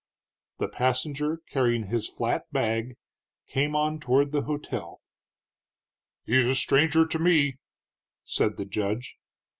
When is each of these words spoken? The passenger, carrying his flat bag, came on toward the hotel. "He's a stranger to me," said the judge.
The 0.57 0.67
passenger, 0.67 1.41
carrying 1.51 1.85
his 1.85 2.09
flat 2.09 2.51
bag, 2.51 2.95
came 3.45 3.75
on 3.75 3.99
toward 3.99 4.31
the 4.31 4.41
hotel. 4.41 4.99
"He's 6.25 6.47
a 6.47 6.55
stranger 6.55 7.05
to 7.05 7.19
me," 7.19 7.59
said 8.23 8.57
the 8.57 8.65
judge. 8.65 9.17